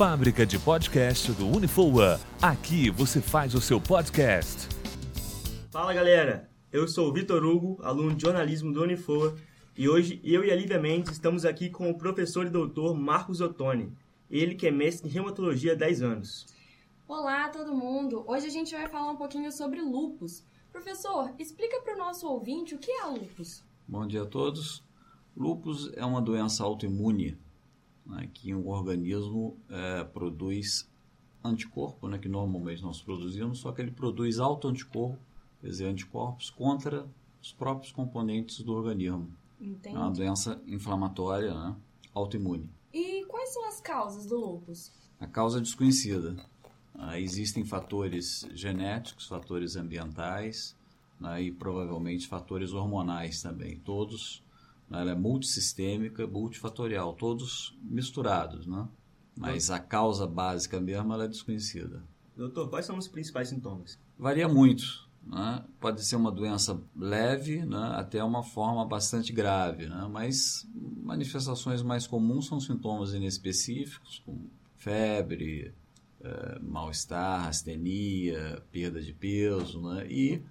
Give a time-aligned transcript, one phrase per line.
[0.00, 2.18] fábrica de podcast do Unifoa.
[2.40, 4.66] Aqui você faz o seu podcast.
[5.70, 9.36] Fala galera, eu sou o Vitor Hugo, aluno de jornalismo do Unifoa,
[9.76, 13.42] e hoje eu e a Lívia Mendes estamos aqui com o professor e doutor Marcos
[13.42, 13.92] Ottoni,
[14.30, 16.46] ele que é mestre em reumatologia há 10 anos.
[17.06, 18.24] Olá todo mundo!
[18.26, 20.42] Hoje a gente vai falar um pouquinho sobre lupus.
[20.72, 23.62] Professor, explica para o nosso ouvinte o que é lupus.
[23.86, 24.82] Bom dia a todos.
[25.36, 27.38] Lupus é uma doença autoimune
[28.10, 30.90] né, que um organismo é, produz
[31.42, 35.18] anticorpo, né, que normalmente nós produzimos, só que ele produz autoanticorpo,
[35.60, 37.08] quer dizer, anticorpos contra
[37.40, 39.30] os próprios componentes do organismo.
[39.60, 39.94] Entendi.
[39.94, 41.76] É uma doença inflamatória, né,
[42.12, 42.68] autoimune.
[42.92, 44.92] E quais são as causas do lupus?
[45.18, 46.36] A causa é desconhecida.
[46.94, 50.76] Ah, existem fatores genéticos, fatores ambientais
[51.18, 53.78] né, e provavelmente fatores hormonais também.
[53.78, 54.42] Todos
[54.90, 58.88] ela é multissistêmica, multifatorial, todos misturados, né?
[59.36, 62.02] Mas a causa básica mesmo ela é desconhecida.
[62.36, 63.98] Doutor, quais são os principais sintomas?
[64.18, 65.08] Varia muito.
[65.26, 65.64] Né?
[65.78, 67.92] Pode ser uma doença leve né?
[67.94, 70.08] até uma forma bastante grave, né?
[70.10, 75.74] mas manifestações mais comuns são sintomas inespecíficos, como febre,
[76.22, 80.06] eh, mal-estar, astenia, perda de peso, né?
[80.10, 80.42] e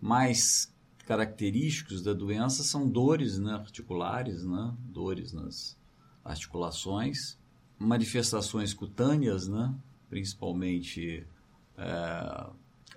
[0.00, 0.73] mais
[1.04, 5.76] característicos da doença são dores né, articulares, né, dores nas
[6.24, 7.38] articulações,
[7.78, 9.74] manifestações cutâneas, né,
[10.08, 11.26] principalmente
[11.76, 12.46] é,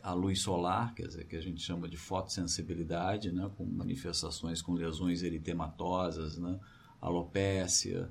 [0.02, 4.74] a luz solar, quer dizer, que a gente chama de fotossensibilidade, né, com manifestações com
[4.74, 6.60] lesões eritematosas, né,
[7.02, 8.10] alopécia,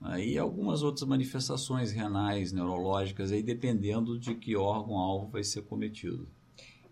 [0.00, 6.26] né, algumas outras manifestações renais, neurológicas, aí dependendo de que órgão-alvo vai ser cometido.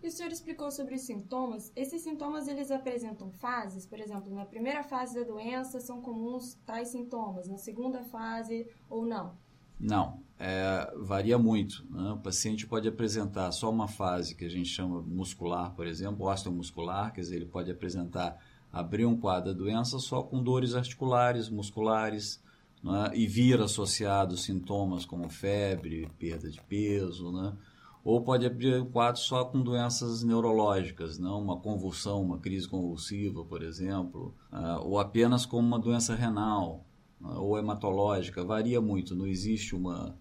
[0.05, 1.73] E o senhor explicou sobre os sintomas.
[1.75, 6.89] Esses sintomas eles apresentam fases, por exemplo, na primeira fase da doença são comuns tais
[6.89, 9.33] sintomas, na segunda fase ou não?
[9.81, 11.87] Não, é, varia muito.
[11.91, 12.13] Né?
[12.13, 17.11] O paciente pode apresentar só uma fase que a gente chama muscular, por exemplo, osteomuscular,
[17.11, 18.39] quer dizer, ele pode apresentar,
[18.71, 22.43] abrir um quadro da doença só com dores articulares, musculares,
[22.83, 23.11] né?
[23.15, 27.57] e vir associados sintomas como febre, perda de peso, né?
[28.05, 33.43] Ou pode abrir o quadro só com doenças neurológicas, não uma convulsão, uma crise convulsiva,
[33.45, 36.85] por exemplo, uh, ou apenas com uma doença renal
[37.21, 40.15] uh, ou hematológica, varia muito, não existe uma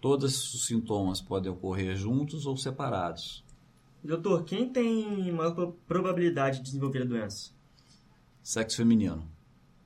[0.00, 3.44] todos os sintomas podem ocorrer juntos ou separados.
[4.04, 7.50] Doutor, quem tem maior probabilidade de desenvolver a doença?
[8.42, 9.26] Sexo feminino.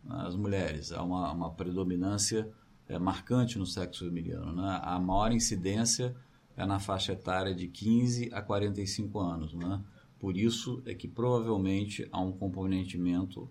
[0.09, 0.93] As mulheres.
[0.93, 2.51] Há uma, uma predominância
[2.87, 4.53] é, marcante no sexo feminino.
[4.53, 4.81] Né?
[4.83, 6.15] A maior incidência
[6.57, 9.83] é na faixa etária de 15 a 45 anos, né?
[10.19, 13.51] Por isso é que provavelmente há um componentimento,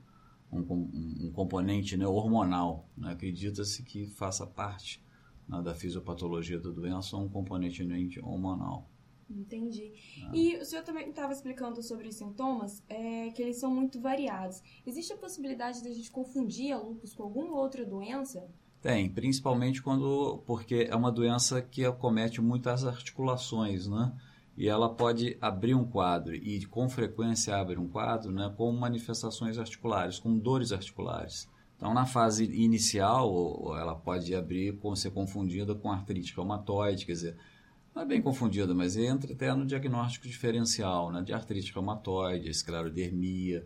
[0.52, 2.88] um, um componente né, hormonal.
[2.96, 3.12] Né?
[3.12, 5.04] Acredita-se que faça parte
[5.48, 7.84] né, da fisiopatologia da doença um componente
[8.20, 8.88] hormonal.
[9.28, 9.94] Entendi.
[10.24, 10.32] Ah.
[10.34, 14.62] E o senhor também estava explicando sobre os sintomas, é, que eles são muito variados.
[14.86, 18.48] Existe a possibilidade de a gente confundir a lúpus com alguma outra doença?
[18.82, 24.14] Tem, principalmente quando porque é uma doença que acomete muitas articulações, né?
[24.56, 29.58] E ela pode abrir um quadro e com frequência abre um quadro, né, com manifestações
[29.58, 31.50] articulares, com dores articulares.
[31.78, 37.38] Então, na fase inicial, ela pode abrir com ser confundida com artrite reumatoide, quer dizer,
[37.96, 43.66] não é bem confundida, mas entra até no diagnóstico diferencial, né, de artrite reumatoide, esclerodermia,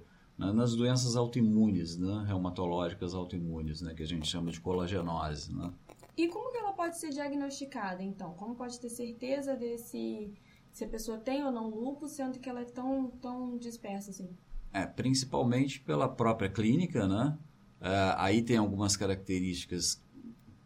[0.51, 5.53] nas doenças autoimunes, né, reumatológicas autoimunes, né, que a gente chama de colagenose.
[5.53, 5.71] Né.
[6.17, 8.33] E como que ela pode ser diagnosticada, então?
[8.33, 10.33] Como pode ter certeza desse
[10.71, 14.35] se a pessoa tem ou não lúpus, sendo que ela é tão, tão dispersa assim?
[14.73, 17.37] É, principalmente pela própria clínica, né?
[17.79, 20.01] É, aí tem algumas características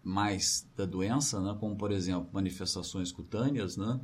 [0.01, 1.57] mais da doença, né?
[1.59, 3.99] Como, por exemplo, manifestações cutâneas, né?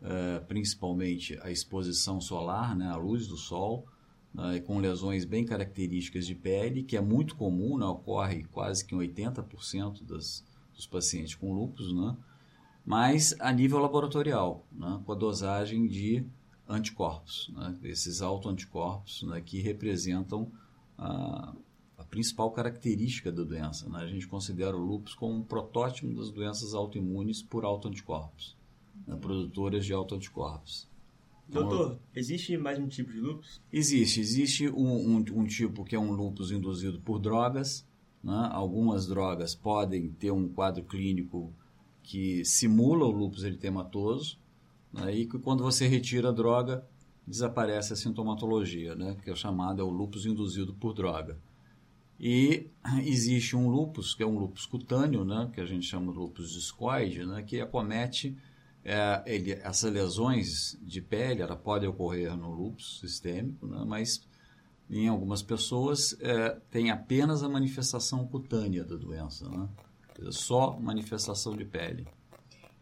[0.00, 2.88] É, principalmente a exposição solar, né?
[2.88, 3.86] A luz do sol,
[4.34, 8.94] né, com lesões bem características de pele, que é muito comum, né, ocorre quase que
[8.94, 12.16] em 80% das, dos pacientes com lúpus, né,
[12.84, 16.26] mas a nível laboratorial, né, com a dosagem de
[16.68, 20.50] anticorpos, né, esses autoanticorpos né, que representam
[20.98, 21.54] a,
[21.96, 23.88] a, principal característica da doença.
[23.88, 28.56] Né, a gente considera o lúpus como um protótipo das doenças autoimunes por autoanticorpos,
[29.06, 30.88] né, produtoras de autoanticorpos.
[31.48, 33.60] Doutor, existe mais um tipo de lúpus?
[33.72, 34.20] Existe.
[34.20, 37.86] Existe um, um, um tipo que é um lúpus induzido por drogas.
[38.22, 38.48] Né?
[38.50, 41.52] Algumas drogas podem ter um quadro clínico
[42.02, 44.38] que simula o lúpus eritematoso
[44.92, 45.14] né?
[45.14, 46.84] e que quando você retira a droga
[47.26, 49.16] desaparece a sintomatologia, né?
[49.22, 51.38] que é chamado é o lúpus induzido por droga.
[52.18, 52.70] E
[53.04, 56.52] existe um lupus, que é um lupus cutâneo, né, que a gente chama de lupus
[56.52, 58.36] discoide, né, que acomete
[58.84, 64.26] é, ele, essas lesões de pele, ela pode ocorrer no lupus sistêmico, né, mas
[64.90, 69.68] em algumas pessoas é, tem apenas a manifestação cutânea da doença, né,
[70.30, 72.06] só manifestação de pele.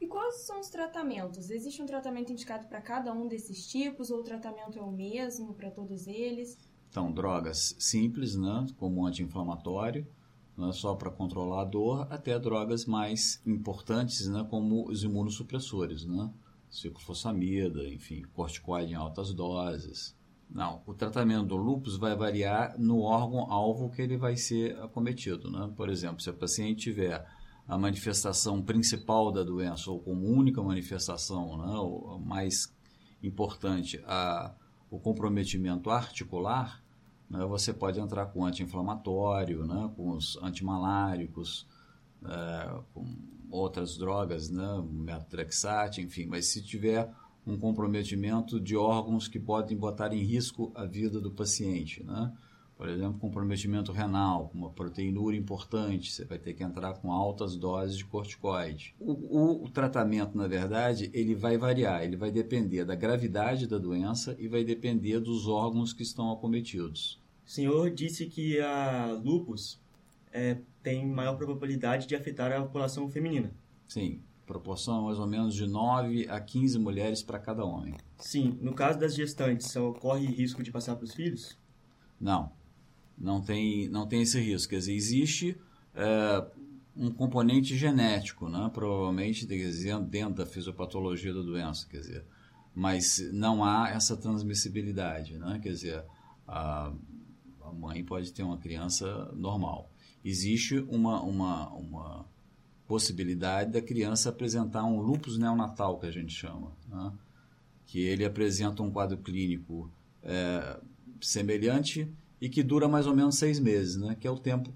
[0.01, 1.49] E quais são os tratamentos?
[1.49, 5.55] Existe um tratamento indicado para cada um desses tipos ou o tratamento é o mesmo
[5.55, 6.59] para todos eles?
[6.91, 10.07] Então, drogas simples, né, como anti-inflamatório,
[10.57, 16.31] né, só para controlar a dor, até drogas mais importantes, né, como os imunossupressores, né,
[16.71, 20.17] ciclofosfamida, enfim, corticoide em altas doses.
[20.51, 25.51] Não, o tratamento do lúpus vai variar no órgão-alvo que ele vai ser acometido.
[25.51, 25.73] Né?
[25.75, 27.27] Por exemplo, se a paciente tiver
[27.67, 32.71] a manifestação principal da doença ou como única manifestação, né, mais
[33.23, 34.55] importante, a,
[34.91, 36.82] o comprometimento articular,
[37.33, 41.67] né, você pode entrar com anti-inflamatório, né, com os antimaláricos,
[42.25, 43.07] é, com
[43.51, 46.27] outras drogas, né, metotrexate, enfim.
[46.27, 47.11] Mas se tiver
[47.47, 52.33] um comprometimento de órgãos que podem botar em risco a vida do paciente, né?
[52.77, 57.97] Por exemplo, comprometimento renal, uma proteinúria importante, você vai ter que entrar com altas doses
[57.97, 58.93] de corticoide.
[58.99, 63.79] O, o, o, tratamento, na verdade, ele vai variar, ele vai depender da gravidade da
[63.79, 67.22] doença e vai depender dos órgãos que estão acometidos.
[67.47, 69.81] O senhor disse que a lupus
[70.33, 73.53] é, tem maior probabilidade de afetar a população feminina.
[73.87, 77.95] Sim, proporção mais ou menos de 9 a 15 mulheres para cada homem.
[78.19, 81.59] Sim, no caso das gestantes, ocorre risco de passar para os filhos?
[82.21, 82.51] Não,
[83.19, 84.71] não tem, não tem esse risco.
[84.71, 85.57] Quer dizer, existe
[85.95, 86.45] é,
[86.97, 88.71] um componente genético, né?
[88.73, 92.25] provavelmente dentro da fisiopatologia da doença, quer dizer,
[92.75, 95.59] mas não há essa transmissibilidade, né?
[95.63, 96.05] quer dizer,
[96.47, 96.93] a,
[98.03, 99.91] pode ter uma criança normal.
[100.25, 102.27] Existe uma, uma, uma
[102.87, 107.13] possibilidade da criança apresentar um lupus neonatal, que a gente chama, né?
[107.87, 109.91] que ele apresenta um quadro clínico
[110.23, 110.79] é,
[111.21, 112.11] semelhante
[112.41, 114.15] e que dura mais ou menos seis meses, né?
[114.19, 114.73] que é o tempo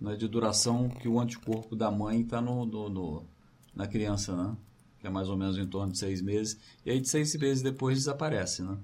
[0.00, 3.26] né, de duração que o anticorpo da mãe está no, no, no,
[3.74, 4.56] na criança, né?
[4.98, 7.62] que é mais ou menos em torno de seis meses, e aí de seis meses
[7.62, 8.62] depois desaparece.
[8.62, 8.78] Né?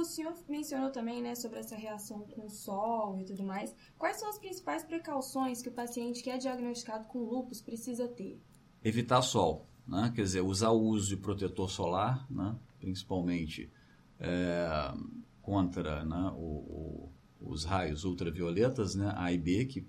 [0.00, 3.74] O senhor mencionou também, né, sobre essa reação com o sol e tudo mais.
[3.98, 8.40] Quais são as principais precauções que o paciente que é diagnosticado com lúpus precisa ter?
[8.82, 10.12] Evitar sol, né?
[10.14, 12.56] Quer dizer, usar o uso de protetor solar, né?
[12.78, 13.70] Principalmente
[14.18, 14.94] é,
[15.42, 17.10] contra né, o,
[17.40, 19.12] o, os raios ultravioletas, né?
[19.16, 19.86] A e B, que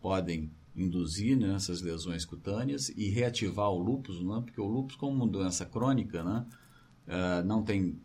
[0.00, 4.40] podem induzir né, essas lesões cutâneas e reativar o lúpus, né?
[4.44, 6.46] Porque o lúpus, como doença crônica, né?
[7.06, 8.00] É, não tem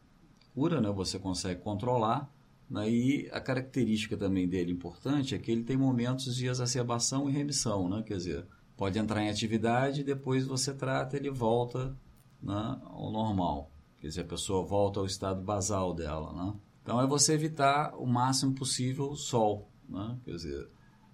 [0.54, 0.90] cura, né?
[0.92, 2.32] Você consegue controlar.
[2.70, 2.90] Né?
[2.90, 7.90] E a característica também dele importante é que ele tem momentos de exacerbação e remissão,
[7.90, 8.04] né?
[8.06, 11.96] Quer dizer, pode entrar em atividade, depois você trata, ele volta
[12.42, 13.72] né, ao normal.
[14.00, 16.54] Quer dizer, a pessoa volta ao estado basal dela, né?
[16.82, 20.18] Então é você evitar o máximo possível o sol, né?
[20.26, 20.70] Quer dizer,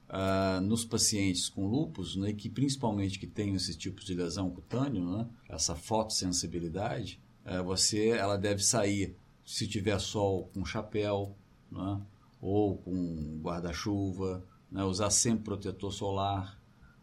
[0.09, 5.03] uh, nos pacientes com lupus, né, que principalmente que tem esse tipo de lesão cutânea,
[5.03, 9.15] né, essa fotossensibilidade, uh, você, ela deve sair
[9.49, 11.35] se tiver sol com chapéu,
[11.71, 11.99] né?
[12.39, 14.83] ou com guarda-chuva, né?
[14.83, 16.61] usar sempre protetor solar,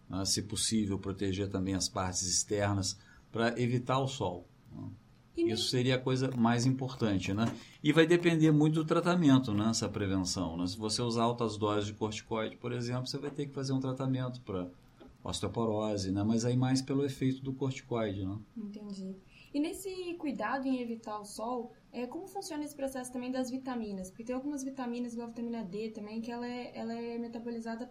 [0.08, 0.24] né?
[0.24, 2.96] se possível proteger também as partes externas
[3.32, 4.46] para evitar o sol.
[4.72, 4.88] Né?
[5.36, 7.44] Isso seria a coisa mais importante, né?
[7.82, 9.68] E vai depender muito do tratamento, né?
[9.68, 10.66] Essa prevenção, né?
[10.66, 13.78] Se você usar altas doses de corticoide, por exemplo, você vai ter que fazer um
[13.78, 14.66] tratamento para
[15.22, 16.24] osteoporose, né?
[16.24, 18.38] Mas aí mais pelo efeito do corticoide, né?
[18.56, 19.14] Entendi.
[19.56, 24.10] E nesse cuidado em evitar o sol, é, como funciona esse processo também das vitaminas?
[24.10, 27.90] Porque tem algumas vitaminas, igual a vitamina D também, que ela é, ela é metabolizada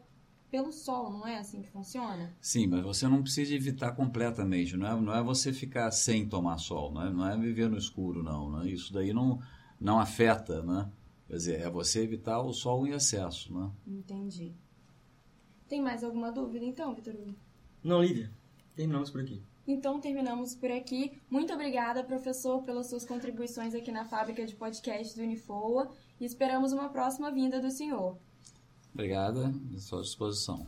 [0.52, 2.32] pelo sol, não é assim que funciona?
[2.40, 6.60] Sim, mas você não precisa evitar completamente, não é, não é você ficar sem tomar
[6.60, 8.52] sol, não é, não é viver no escuro, não.
[8.52, 8.70] Né?
[8.70, 9.42] Isso daí não,
[9.80, 10.88] não afeta, né?
[11.26, 13.72] Quer dizer, é você evitar o sol em excesso, né?
[13.88, 14.54] Entendi.
[15.68, 17.16] Tem mais alguma dúvida então, Vitor?
[17.84, 18.32] Não, Lívia.
[18.76, 19.42] Terminamos por aqui.
[19.68, 21.20] Então terminamos por aqui.
[21.30, 26.72] Muito obrigada, professor, pelas suas contribuições aqui na fábrica de podcast do Unifoa e esperamos
[26.72, 28.18] uma próxima vinda do senhor.
[28.94, 30.66] Obrigada, à sua disposição.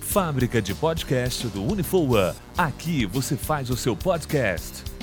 [0.00, 2.34] Fábrica de podcast do Unifoa.
[2.56, 4.95] Aqui você faz o seu podcast.